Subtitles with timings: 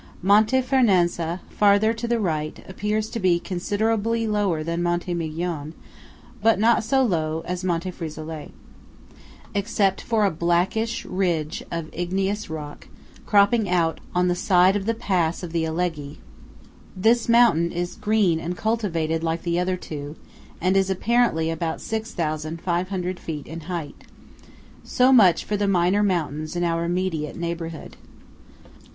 [0.23, 5.73] Monte Fernazza, farther to the right, appears to be considerably lower than Monte Migion,
[6.41, 8.49] but not so low as Monte Frisolet.
[9.53, 12.87] Except for a blackish ridge of igneous rock
[13.27, 16.17] cropping out on the side of the pass of Alleghe,
[16.97, 20.15] this mountain is green and cultivated like the other two,
[20.59, 24.03] and is apparently about 6,500 feet in height.
[24.83, 27.97] So much for the minor mountains in our immediate neighbourhood.